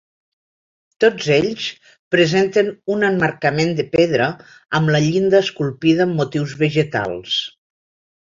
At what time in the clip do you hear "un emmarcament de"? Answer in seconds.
2.95-3.85